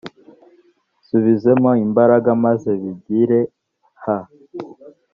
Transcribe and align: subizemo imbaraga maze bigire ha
subizemo 1.05 1.71
imbaraga 1.85 2.29
maze 2.45 2.71
bigire 2.81 3.39
ha 4.03 4.17